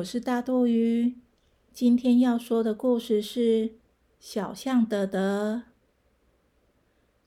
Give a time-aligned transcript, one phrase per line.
[0.00, 1.16] 我是大肚鱼。
[1.72, 3.72] 今天要说的故事是
[4.18, 5.62] 小象德德。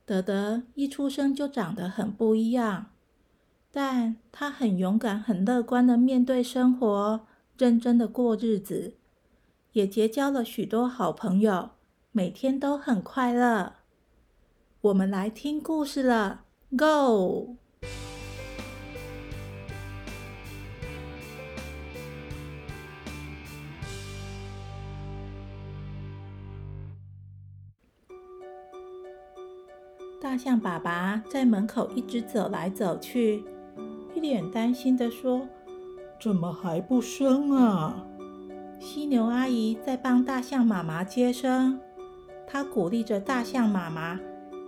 [0.06, 2.88] 德德一出生就长得很不一样，
[3.72, 8.96] 但他很勇敢、很乐观的面对生活，认真的过日子，
[9.74, 11.72] 也结交了许多好朋友，
[12.12, 13.74] 每天都很快乐。
[14.82, 16.46] 我们来听故事了
[16.76, 17.58] ，Go！
[30.24, 33.44] 大象爸爸在门口一直走来走去，
[34.16, 35.46] 一脸担心地说
[36.18, 38.06] ：“怎么还不生啊？”
[38.80, 41.78] 犀牛阿姨在帮大象妈妈接生，
[42.48, 44.18] 她鼓励着大象妈妈：“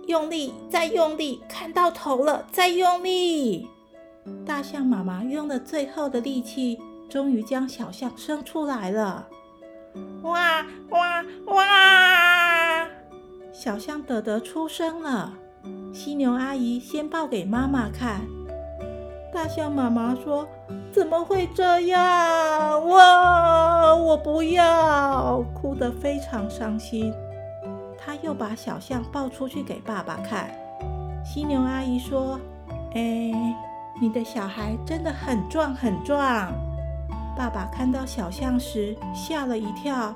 [0.06, 3.66] 用力，再用力，看到头了，再用力。”
[4.44, 9.26] 大象妈妈用了最后的力气，终于将小象生出来了。
[10.22, 12.86] 哇哇哇！
[13.54, 15.32] 小象德德出生了。
[15.92, 18.20] 犀牛阿姨先抱给妈妈看，
[19.32, 20.46] 大象妈妈说
[20.92, 22.86] ：“怎么会这样？
[22.88, 27.12] 哇，我不要！”哭得非常伤心。
[27.98, 30.50] 她又把小象抱出去给爸爸看。
[31.24, 32.38] 犀牛阿姨说
[32.94, 33.32] ：“哎，
[34.00, 36.52] 你的小孩真的很壮很壮。”
[37.36, 40.14] 爸爸看到小象时吓了一跳，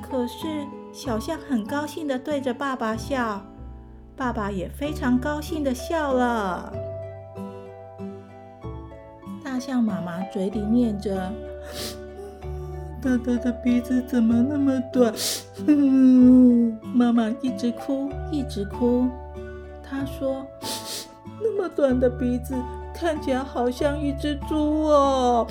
[0.00, 3.42] 可是小象很高兴地对着爸爸笑。
[4.16, 6.72] 爸爸也非常高兴的笑了。
[9.42, 11.32] 大象妈妈嘴里念着
[13.02, 15.12] ：“大大的鼻子怎么那么短？”
[16.94, 19.08] 妈妈一直哭，一直哭。
[19.82, 20.46] 她说
[21.42, 22.54] ：“那么短的鼻子，
[22.94, 25.46] 看起来好像一只猪哦，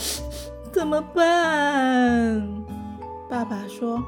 [0.71, 2.41] 怎么办？”
[3.29, 4.01] 爸爸说：“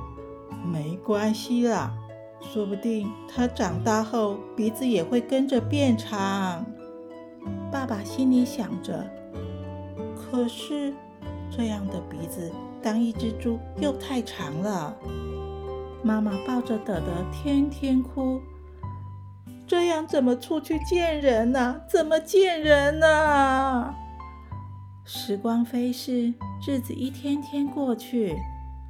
[0.71, 1.91] 没关系啦。”
[2.53, 6.65] 说不定他长大后鼻子也会跟着变长。
[7.69, 9.05] 爸爸心里想着。
[10.15, 10.93] 可是
[11.51, 12.51] 这样的鼻子
[12.81, 14.95] 当一只猪又太长了。
[16.01, 18.39] 妈妈抱着德德天天哭。
[19.67, 21.81] 这样怎么出去见人呢？
[21.89, 23.93] 怎么见人呢？
[25.03, 26.33] 时光飞逝，
[26.65, 28.37] 日子一天天过去，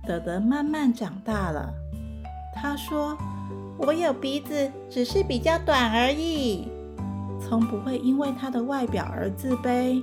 [0.06, 1.74] 德德慢慢长大了。
[2.54, 3.18] 他说。
[3.78, 6.68] 我有鼻子，只是比较短而已。
[7.41, 10.02] 从不会因为他的外表而自卑。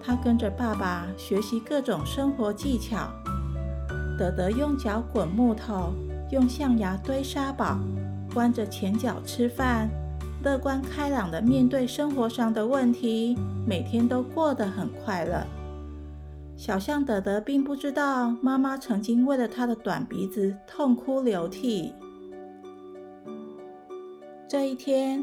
[0.00, 3.08] 他跟着爸爸学习各种生活技巧。
[4.18, 5.92] 德德用脚滚木头，
[6.30, 7.78] 用象牙堆沙堡，
[8.34, 9.88] 弯着前脚吃饭，
[10.44, 13.36] 乐观开朗地面对生活上的问题，
[13.66, 15.44] 每天都过得很快乐。
[16.56, 21.92] 小象德德并不知道，妈妈曾经为了他的短鼻子痛哭流涕。
[24.48, 25.22] 这一天，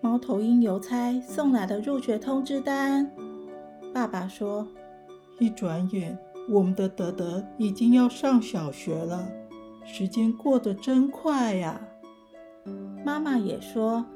[0.00, 3.06] 猫头鹰邮差送来的入学通知单。
[3.92, 4.66] 爸爸说
[5.38, 6.18] ：“一转眼，
[6.48, 9.28] 我们的德德已经要上小学了，
[9.84, 11.78] 时间过得真快呀。”
[13.04, 14.06] 妈妈也说：“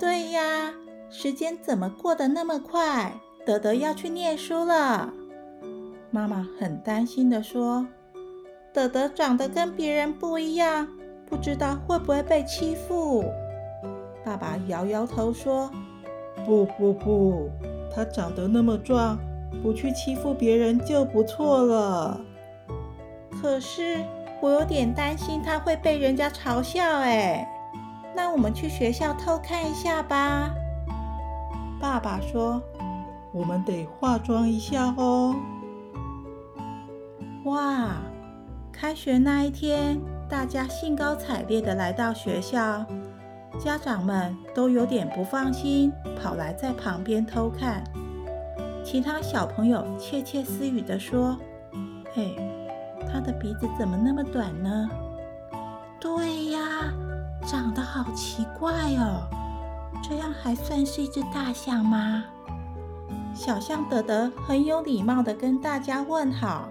[0.00, 0.74] 对呀，
[1.08, 3.12] 时间怎么过得那么快？
[3.46, 5.14] 德德要去念书了。”
[6.10, 7.86] 妈妈很担心地说
[8.74, 10.88] ：“德德长得跟别人不一样，
[11.26, 13.24] 不知道会不会被欺负。”
[14.30, 15.68] 爸爸摇摇头说
[16.46, 17.50] ：“不不不，
[17.92, 19.18] 他长得那么壮，
[19.60, 22.20] 不去欺负别人就不错了。
[23.42, 23.98] 可是
[24.40, 27.00] 我有点担心他会被人家嘲笑。
[27.00, 27.44] 哎，
[28.14, 30.54] 那我们去学校偷看一下吧。”
[31.82, 32.62] 爸爸说
[33.34, 35.34] ：“我们得化妆一下哦。”
[37.46, 37.96] 哇！
[38.70, 42.86] 开学那一天，大家兴高采烈地来到学校。
[43.62, 47.84] 家长们都有点不放心，跑来在旁边偷看。
[48.82, 51.36] 其他小朋友窃窃私语地说
[52.14, 52.34] ：“嘿，
[53.12, 54.88] 他的鼻子怎么那么短呢
[56.00, 56.90] ？”“对呀，
[57.46, 59.28] 长得好奇怪哦。
[60.02, 62.24] ”“这样还算是一只大象吗？”
[63.36, 66.66] 小象德德很有礼貌地跟大家问好：“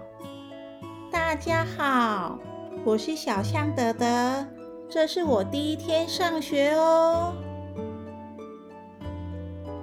[1.08, 2.36] 大家好，
[2.84, 4.44] 我是小象德德。”
[4.92, 7.32] 这是我第一天上学哦。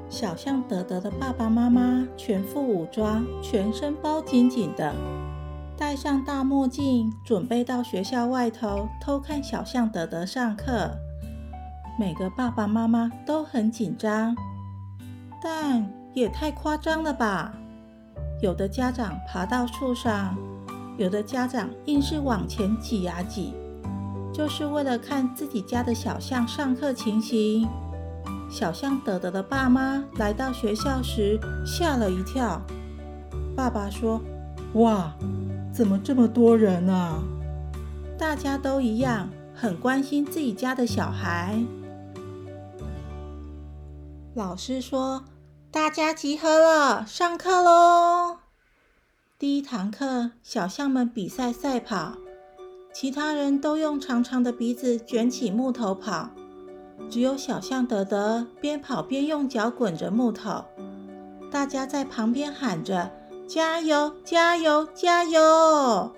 [0.09, 4.93] 小象德德的爸爸妈妈全副武装，全身包紧紧的，
[5.77, 10.91] 戴上大墨镜，准备到学校外头偷看小象德德上课。
[11.97, 14.35] 每个爸爸妈妈都很紧张，
[15.41, 17.53] 但也太夸张了吧？
[18.41, 20.35] 有的家长爬到树上，
[20.97, 23.53] 有的家长硬是往前挤啊挤，
[24.37, 27.67] 就是为了看自己家的小象上课情形。
[28.51, 32.61] 小象德德的爸妈来到学校时吓了一跳。
[33.55, 34.21] 爸爸说
[34.77, 35.11] ：“哇，
[35.73, 37.19] 怎么这么多人啊？”
[38.15, 41.59] 大家都一样，很关心自己家的小孩。
[44.35, 45.23] 老师说
[45.71, 48.37] ：“大家集合了，上课喽！”
[49.39, 52.13] 第一堂课，小象们比赛赛跑，
[52.99, 56.31] 其他人都用长长的鼻子卷起木头跑。
[57.11, 60.65] 只有小象德德边跑边用脚滚着木头，
[61.51, 63.11] 大家在旁边喊着
[63.47, 66.11] ：“加油，加油，加油！”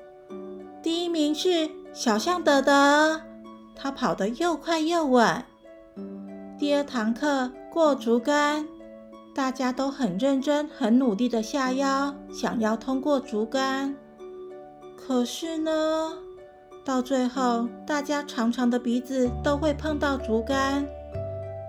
[0.82, 3.24] 第一名是小象德德，
[3.76, 5.44] 他跑得又快又稳。
[6.58, 8.66] 第二堂课过竹竿，
[9.36, 13.98] 大家都很认真、很努力的下腰，想要通过竹竿。
[14.96, 16.14] 可是呢？
[16.86, 20.86] 到最后，大家长长的鼻子都会碰到竹竿。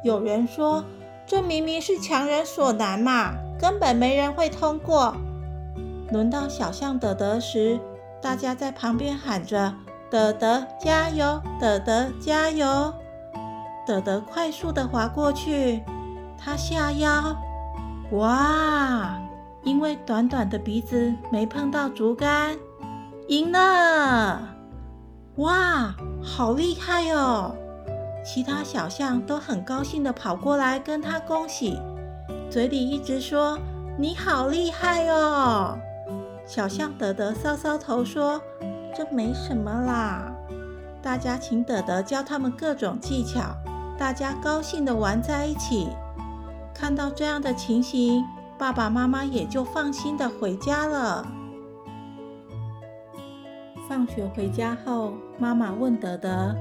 [0.03, 0.85] 有人说
[1.27, 5.15] ：“这明明是强人所难嘛，根本没人会通过。”
[6.11, 7.79] 轮到小象德德时，
[8.23, 9.75] 大家在旁边喊着
[10.11, 12.95] ：“德德加油，德德加油！”
[13.87, 15.83] 德德快速的滑过去，
[16.39, 17.37] 他下腰，
[18.13, 19.19] 哇！
[19.63, 22.57] 因为短短的鼻子没碰到竹竿，
[23.29, 24.50] 赢了。
[25.37, 27.55] 哇，好厉害哦！
[28.25, 31.79] 其他小象都很高兴地跑过来跟他恭喜，
[32.51, 33.59] 嘴里一直说
[33.97, 35.79] ：“你好厉害哦！”
[36.45, 38.43] 小象德德搔搔头说
[38.95, 40.33] ：“这没什么啦。”
[41.01, 43.41] 大家请德德教他们各种技巧，
[43.97, 45.89] 大家高兴地玩在一起。
[46.75, 48.23] 看到这样的情形，
[48.59, 51.27] 爸爸妈妈也就放心地回家了。
[53.91, 56.55] 放学回家后，妈妈问德德：“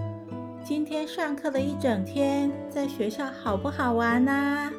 [0.65, 4.71] 今天上课了一整天，在学校好不好玩呢？”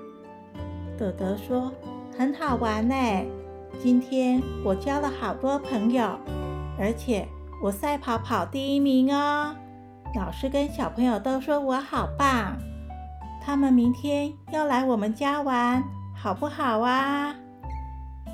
[0.99, 1.71] 德德说
[2.19, 2.97] ：“很好玩呢，
[3.79, 6.19] 今天我交了好多朋友，
[6.77, 7.25] 而且
[7.63, 9.55] 我赛跑跑第一名哦。
[10.17, 12.59] 老师跟小朋友都说我好棒，
[13.41, 15.85] 他们明天要来我们家玩，
[16.17, 17.33] 好不好啊？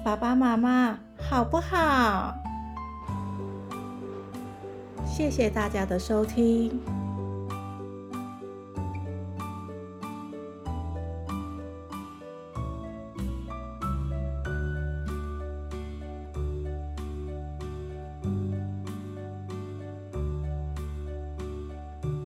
[0.02, 2.34] 爸爸妈妈好不好？”
[5.16, 6.78] 谢谢大家的收听。